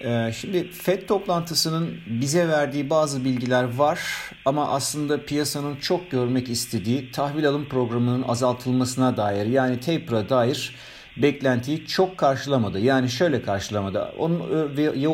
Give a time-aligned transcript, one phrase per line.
[0.00, 4.00] Ee, şimdi FED toplantısının bize verdiği bazı bilgiler var
[4.44, 10.74] ama aslında piyasanın çok görmek istediği tahvil alım programının azaltılmasına dair yani taper'a dair
[11.16, 12.80] beklentiyi çok karşılamadı.
[12.80, 14.12] Yani şöyle karşılamadı.
[14.18, 14.40] Onun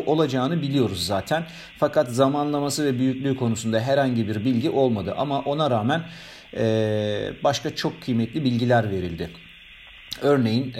[0.07, 1.47] olacağını biliyoruz zaten.
[1.79, 5.15] Fakat zamanlaması ve büyüklüğü konusunda herhangi bir bilgi olmadı.
[5.17, 6.03] Ama ona rağmen
[7.45, 9.31] başka çok kıymetli bilgiler verildi.
[10.23, 10.75] Örneğin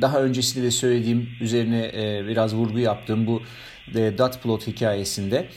[0.00, 1.90] daha öncesinde de söylediğim üzerine
[2.28, 3.42] biraz vurgu yaptığım bu
[3.94, 5.48] dot plot hikayesinde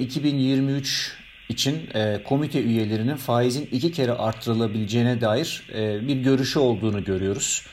[0.00, 1.16] 2023
[1.48, 1.80] için
[2.24, 5.62] komite üyelerinin faizin iki kere arttırılabileceğine dair
[6.08, 7.66] bir görüşü olduğunu görüyoruz.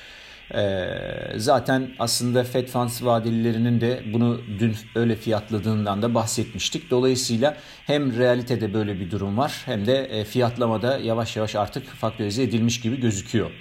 [1.36, 6.92] Zaten aslında Fed Funds vadelilerinin de bunu dün öyle fiyatladığından da bahsetmiştik.
[6.92, 12.82] Dolayısıyla hem realitede böyle bir durum var hem de fiyatlamada yavaş yavaş artık faktörize edilmiş
[12.82, 13.52] gibi gözüküyor.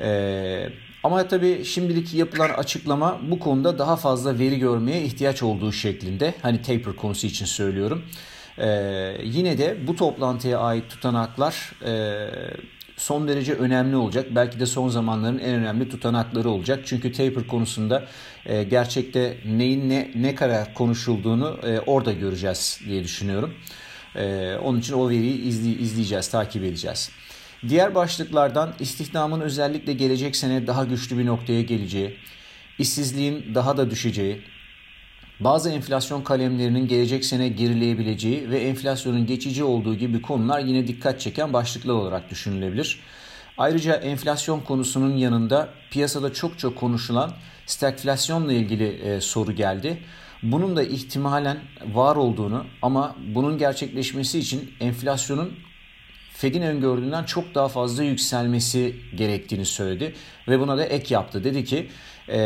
[0.00, 0.68] Ee,
[1.02, 6.34] ama tabii şimdilik yapılan açıklama bu konuda daha fazla veri görmeye ihtiyaç olduğu şeklinde.
[6.42, 8.04] Hani taper konusu için söylüyorum.
[8.58, 12.26] Ee, yine de bu toplantıya ait tutanaklar e,
[12.96, 14.26] son derece önemli olacak.
[14.30, 16.80] Belki de son zamanların en önemli tutanakları olacak.
[16.86, 18.04] Çünkü taper konusunda
[18.46, 23.54] e, gerçekte neyin ne, ne kadar konuşulduğunu e, orada göreceğiz diye düşünüyorum.
[24.16, 27.10] E, onun için o veriyi izley, izleyeceğiz, takip edeceğiz.
[27.68, 32.16] Diğer başlıklardan istihdamın özellikle gelecek sene daha güçlü bir noktaya geleceği,
[32.78, 34.42] işsizliğin daha da düşeceği,
[35.40, 41.52] bazı enflasyon kalemlerinin gelecek sene gerileyebileceği ve enflasyonun geçici olduğu gibi konular yine dikkat çeken
[41.52, 43.00] başlıklar olarak düşünülebilir.
[43.58, 47.32] Ayrıca enflasyon konusunun yanında piyasada çok çok konuşulan
[47.66, 49.98] stagflasyonla ilgili e, soru geldi.
[50.42, 51.58] Bunun da ihtimalen
[51.94, 55.65] var olduğunu ama bunun gerçekleşmesi için enflasyonun
[56.36, 60.14] Fed'in öngördüğünden çok daha fazla yükselmesi gerektiğini söyledi
[60.48, 61.44] ve buna da ek yaptı.
[61.44, 61.88] Dedi ki
[62.28, 62.38] e,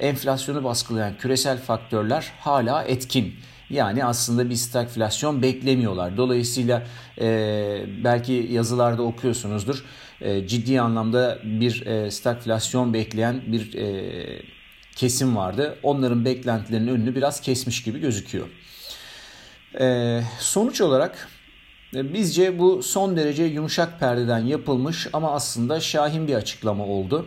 [0.00, 3.34] enflasyonu baskılayan küresel faktörler hala etkin.
[3.70, 6.16] Yani aslında bir stagflasyon beklemiyorlar.
[6.16, 6.86] Dolayısıyla
[7.20, 9.84] e, belki yazılarda okuyorsunuzdur.
[10.20, 14.42] E, ciddi anlamda bir e, stagflasyon bekleyen bir e,
[14.96, 15.78] kesim vardı.
[15.82, 18.46] Onların beklentilerinin önünü biraz kesmiş gibi gözüküyor.
[19.80, 21.28] E, sonuç olarak
[22.04, 27.26] bizce bu son derece yumuşak perdeden yapılmış ama aslında şahin bir açıklama oldu.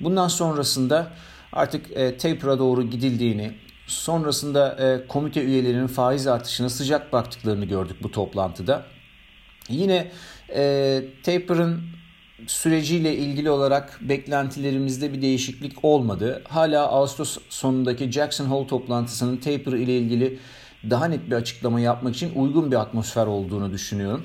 [0.00, 1.12] Bundan sonrasında
[1.52, 3.52] artık e, taper'a doğru gidildiğini,
[3.86, 8.82] sonrasında e, komite üyelerinin faiz artışına sıcak baktıklarını gördük bu toplantıda.
[9.68, 10.10] Yine
[10.54, 11.80] e, taper'ın
[12.46, 16.42] süreciyle ilgili olarak beklentilerimizde bir değişiklik olmadı.
[16.48, 20.38] Hala Ağustos sonundaki Jackson Hole toplantısının taper ile ilgili
[20.90, 24.22] daha net bir açıklama yapmak için uygun bir atmosfer olduğunu düşünüyorum.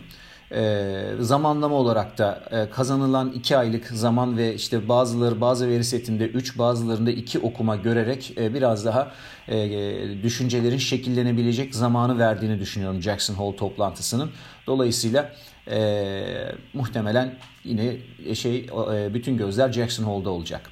[0.52, 6.28] E, zamanlama olarak da e, kazanılan 2 aylık zaman ve işte bazıları bazı veri setinde
[6.28, 9.12] 3 bazılarında 2 okuma görerek e, biraz daha
[9.48, 14.32] e, düşüncelerin şekillenebilecek zamanı verdiğini düşünüyorum Jackson Hole toplantısının.
[14.68, 15.32] Dolayısıyla
[15.72, 16.22] e,
[16.74, 17.98] muhtemelen yine
[18.34, 20.70] şey e, bütün gözler Jackson Hole'da olacak.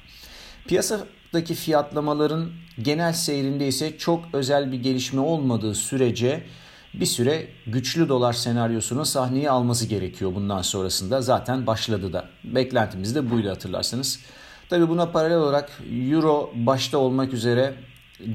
[0.68, 2.50] Piyasa Daki fiyatlamaların
[2.82, 6.42] genel seyrinde ise çok özel bir gelişme olmadığı sürece
[6.94, 11.22] bir süre güçlü dolar senaryosunu sahneye alması gerekiyor bundan sonrasında.
[11.22, 12.28] Zaten başladı da.
[12.44, 14.20] Beklentimiz de buydu hatırlarsanız.
[14.68, 17.74] Tabi buna paralel olarak Euro başta olmak üzere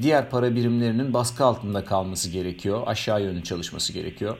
[0.01, 2.83] diğer para birimlerinin baskı altında kalması gerekiyor.
[2.85, 4.37] Aşağı yönlü çalışması gerekiyor.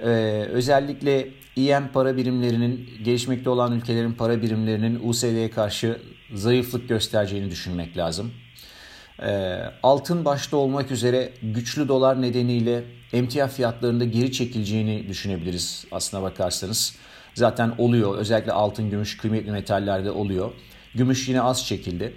[0.00, 0.06] Ee,
[0.52, 5.98] özellikle EM para birimlerinin, gelişmekte olan ülkelerin para birimlerinin USD'ye karşı
[6.34, 8.32] zayıflık göstereceğini düşünmek lazım.
[9.22, 16.96] Ee, altın başta olmak üzere güçlü dolar nedeniyle emtia fiyatlarında geri çekileceğini düşünebiliriz aslına bakarsanız.
[17.34, 20.50] Zaten oluyor özellikle altın, gümüş, kıymetli metallerde oluyor.
[20.94, 22.16] Gümüş yine az çekildi.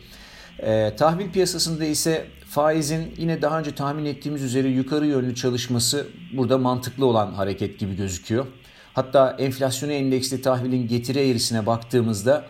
[0.60, 6.58] Ee, tahvil piyasasında ise faizin yine daha önce tahmin ettiğimiz üzere yukarı yönlü çalışması burada
[6.58, 8.46] mantıklı olan hareket gibi gözüküyor.
[8.94, 12.46] Hatta enflasyonu endeksli tahvilin getiri eğrisine baktığımızda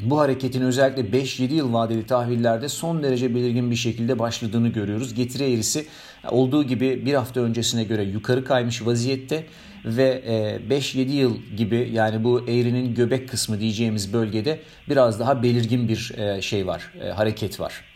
[0.00, 5.14] bu hareketin özellikle 5-7 yıl vadeli tahvillerde son derece belirgin bir şekilde başladığını görüyoruz.
[5.14, 5.86] Getiri eğrisi
[6.30, 9.46] olduğu gibi bir hafta öncesine göre yukarı kaymış vaziyette
[9.84, 10.22] ve
[10.68, 16.14] 5-7 e, yıl gibi yani bu eğrinin göbek kısmı diyeceğimiz bölgede biraz daha belirgin bir
[16.18, 17.91] e, şey var, e, hareket var.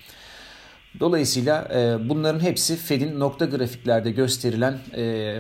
[1.01, 1.69] Dolayısıyla
[2.09, 4.79] bunların hepsi Fed'in nokta grafiklerde gösterilen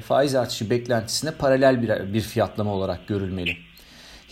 [0.00, 3.56] faiz artışı beklentisine paralel bir, bir fiyatlama olarak görülmeli.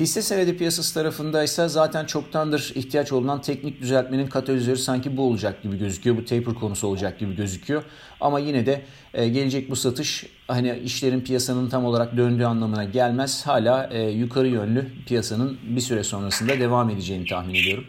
[0.00, 5.62] Hisse senedi piyasası tarafında ise zaten çoktandır ihtiyaç olunan teknik düzeltmenin katalizörü sanki bu olacak
[5.62, 6.16] gibi gözüküyor.
[6.16, 7.82] Bu taper konusu olacak gibi gözüküyor.
[8.20, 8.82] Ama yine de
[9.14, 13.46] e, gelecek bu satış hani işlerin piyasanın tam olarak döndüğü anlamına gelmez.
[13.46, 17.84] Hala e, yukarı yönlü piyasanın bir süre sonrasında devam edeceğini tahmin ediyorum.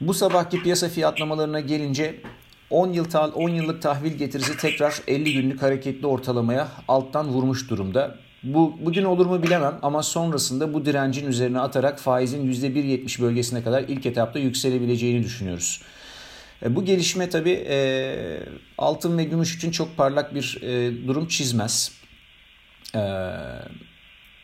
[0.00, 2.20] Bu sabahki piyasa fiyatlamalarına gelince
[2.70, 8.16] 10 yıl 10 yıllık tahvil getirisi tekrar 50 günlük hareketli ortalamaya alttan vurmuş durumda.
[8.42, 13.82] Bu bugün olur mu bilemem ama sonrasında bu direncin üzerine atarak faizin %1.70 bölgesine kadar
[13.82, 15.82] ilk etapta yükselebileceğini düşünüyoruz.
[16.62, 18.42] E, bu gelişme tabi e,
[18.78, 21.92] altın ve gümüş için çok parlak bir e, durum çizmez.
[22.94, 23.00] E,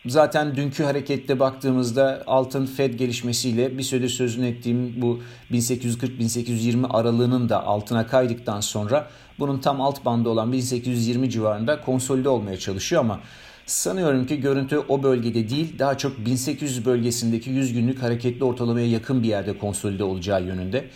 [0.07, 5.21] zaten dünkü harekette baktığımızda altın Fed gelişmesiyle bir süredir sözünü ettiğim bu
[5.51, 9.09] 1840-1820 aralığının da altına kaydıktan sonra
[9.39, 13.21] bunun tam alt bandı olan 1820 civarında konsolide olmaya çalışıyor ama
[13.67, 19.23] Sanıyorum ki görüntü o bölgede değil daha çok 1800 bölgesindeki 100 günlük hareketli ortalamaya yakın
[19.23, 20.91] bir yerde konsolide olacağı yönünde.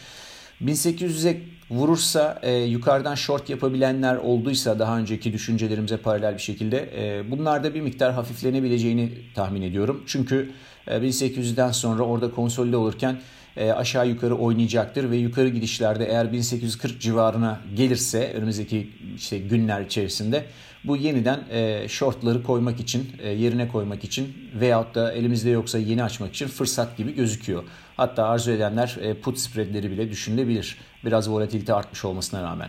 [0.63, 7.75] 1800'e vurursa e, yukarıdan short yapabilenler olduysa daha önceki düşüncelerimize paralel bir şekilde e, bunlarda
[7.75, 10.05] bir miktar hafiflenebileceğini tahmin ediyorum.
[10.07, 10.51] Çünkü
[10.97, 13.21] 1800'den sonra orada konsolide olurken
[13.57, 20.45] e, aşağı yukarı oynayacaktır ve yukarı gidişlerde eğer 1840 civarına gelirse önümüzdeki işte günler içerisinde
[20.85, 26.05] bu yeniden e, shortları koymak için, e, yerine koymak için veyahut da elimizde yoksa yeni
[26.05, 27.65] açmak için fırsat gibi gözüküyor.
[27.97, 30.79] Hatta arzu edenler put spreadleri bile düşünülebilir.
[31.05, 32.69] Biraz volatilite artmış olmasına rağmen.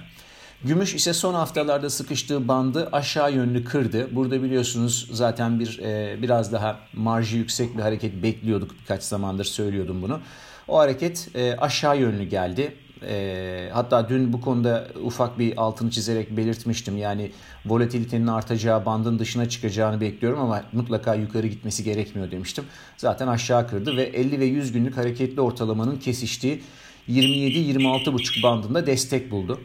[0.64, 4.16] Gümüş ise son haftalarda sıkıştığı bandı aşağı yönlü kırdı.
[4.16, 10.02] Burada biliyorsunuz zaten bir e, biraz daha marjı yüksek bir hareket bekliyorduk birkaç zamandır söylüyordum
[10.02, 10.20] bunu.
[10.68, 12.76] O hareket e, aşağı yönlü geldi.
[13.08, 16.98] E, hatta dün bu konuda ufak bir altını çizerek belirtmiştim.
[16.98, 17.32] Yani
[17.66, 22.66] volatilitenin artacağı bandın dışına çıkacağını bekliyorum ama mutlaka yukarı gitmesi gerekmiyor demiştim.
[22.98, 26.62] Zaten aşağı kırdı ve 50 ve 100 günlük hareketli ortalamanın kesiştiği
[27.10, 29.60] 27-26,5 bandında destek buldu.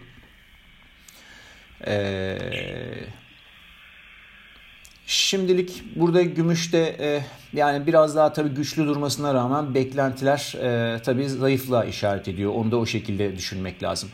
[1.87, 3.09] Eee
[5.07, 7.23] Şimdilik burada gümüşte e,
[7.59, 12.53] yani biraz daha tabii güçlü durmasına rağmen beklentiler e, tabii zayıflığa işaret ediyor.
[12.55, 14.09] Onu da o şekilde düşünmek lazım.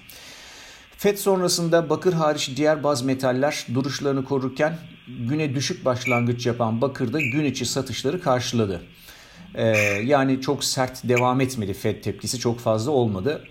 [0.97, 4.79] FED sonrasında bakır hariç diğer baz metaller duruşlarını korurken
[5.09, 8.83] güne düşük başlangıç yapan bakırda gün içi satışları karşıladı.
[9.55, 9.67] Ee,
[10.05, 13.45] yani çok sert devam etmedi FED tepkisi çok fazla olmadı.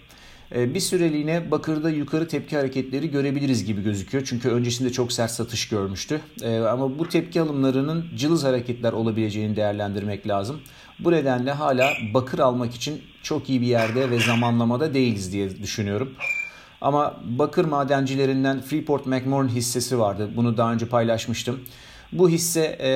[0.55, 4.23] Ee, bir süreliğine bakırda yukarı tepki hareketleri görebiliriz gibi gözüküyor.
[4.27, 6.21] Çünkü öncesinde çok sert satış görmüştü.
[6.41, 10.61] Ee, ama bu tepki alımlarının cılız hareketler olabileceğini değerlendirmek lazım.
[10.99, 16.13] Bu nedenle hala bakır almak için çok iyi bir yerde ve zamanlamada değiliz diye düşünüyorum.
[16.81, 20.29] Ama bakır madencilerinden Freeport McMoran hissesi vardı.
[20.35, 21.59] Bunu daha önce paylaşmıştım.
[22.11, 22.91] Bu hisse e,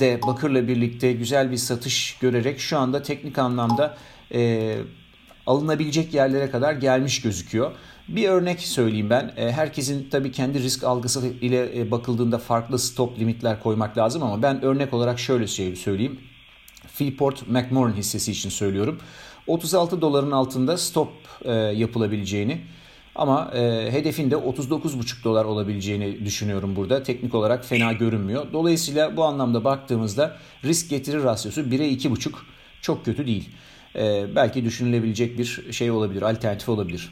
[0.00, 3.96] de bakırla birlikte güzel bir satış görerek şu anda teknik anlamda
[4.34, 4.74] e,
[5.46, 7.72] alınabilecek yerlere kadar gelmiş gözüküyor.
[8.08, 9.32] Bir örnek söyleyeyim ben.
[9.36, 14.42] E, herkesin tabii kendi risk algısı ile e, bakıldığında farklı stop limitler koymak lazım ama
[14.42, 15.46] ben örnek olarak şöyle
[15.76, 16.20] söyleyeyim.
[16.92, 19.00] Freeport McMoran hissesi için söylüyorum.
[19.46, 21.08] 36 doların altında stop
[21.44, 22.60] e, yapılabileceğini
[23.14, 27.02] ama e, hedefin de 39,5 dolar olabileceğini düşünüyorum burada.
[27.02, 28.46] Teknik olarak fena görünmüyor.
[28.52, 32.32] Dolayısıyla bu anlamda baktığımızda risk getiri rasyosu 1'e 2,5
[32.80, 33.48] çok kötü değil.
[33.96, 37.10] E, belki düşünülebilecek bir şey olabilir, alternatif olabilir.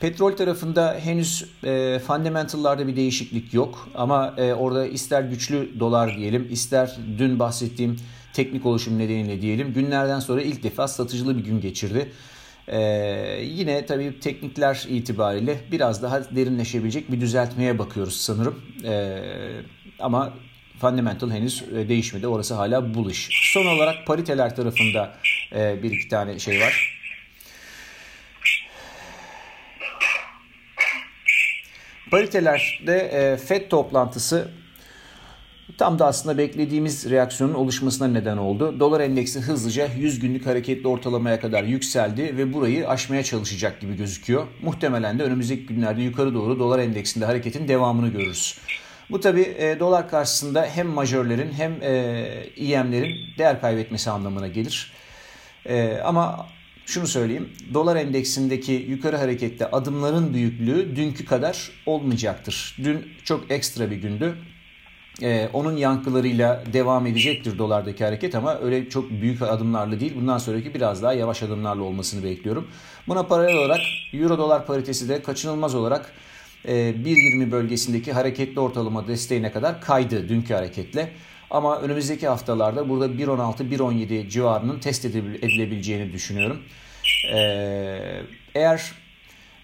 [0.00, 6.48] Petrol tarafında henüz e, fundamental'larda bir değişiklik yok ama e, orada ister güçlü dolar diyelim,
[6.50, 7.96] ister dün bahsettiğim
[8.32, 12.12] teknik oluşum nedeniyle diyelim günlerden sonra ilk defa satıcılı bir gün geçirdi.
[12.68, 18.62] Ee, yine tabii teknikler itibariyle biraz daha derinleşebilecek bir düzeltmeye bakıyoruz sanırım.
[18.84, 19.18] Ee,
[19.98, 20.34] ama
[20.82, 22.26] fundamental henüz e, değişmedi.
[22.26, 23.28] Orası hala bullish.
[23.52, 25.14] Son olarak pariteler tarafında
[25.54, 26.98] e, bir iki tane şey var.
[32.10, 34.48] Paritelerde e, FED toplantısı
[35.78, 38.80] Tam da aslında beklediğimiz reaksiyonun oluşmasına neden oldu.
[38.80, 44.46] Dolar endeksi hızlıca 100 günlük hareketli ortalamaya kadar yükseldi ve burayı aşmaya çalışacak gibi gözüküyor.
[44.62, 48.58] Muhtemelen de önümüzdeki günlerde yukarı doğru dolar endeksinde hareketin devamını görürüz.
[49.12, 54.92] Bu tabi e, dolar karşısında hem majörlerin hem e, IM'lerin değer kaybetmesi anlamına gelir.
[55.66, 56.46] E, ama
[56.86, 57.52] şunu söyleyeyim.
[57.74, 62.76] Dolar endeksindeki yukarı harekette adımların büyüklüğü dünkü kadar olmayacaktır.
[62.84, 64.34] Dün çok ekstra bir gündü.
[65.22, 70.12] Ee, onun yankılarıyla devam edecektir dolardaki hareket ama öyle çok büyük adımlarla değil.
[70.16, 72.68] Bundan sonraki biraz daha yavaş adımlarla olmasını bekliyorum.
[73.08, 73.80] Buna paralel olarak
[74.12, 76.12] Euro dolar paritesi de kaçınılmaz olarak
[76.64, 81.12] 1.20 bölgesindeki hareketli ortalama desteğine kadar kaydı dünkü hareketle.
[81.50, 86.62] Ama önümüzdeki haftalarda burada 1.16-1.17 civarının test edilebileceğini düşünüyorum.
[87.34, 88.22] Ee,
[88.54, 88.92] eğer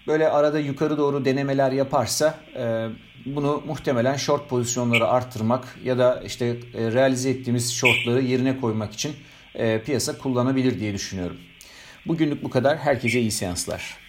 [0.07, 2.87] böyle arada yukarı doğru denemeler yaparsa e,
[3.25, 9.15] bunu muhtemelen short pozisyonları arttırmak ya da işte e, realize ettiğimiz shortları yerine koymak için
[9.55, 11.37] e, piyasa kullanabilir diye düşünüyorum.
[12.05, 12.77] Bugünlük bu kadar.
[12.77, 14.08] Herkese iyi seanslar.